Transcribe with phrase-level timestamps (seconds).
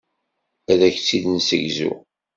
[0.71, 1.91] Ad ak-tt-id-nessegzu.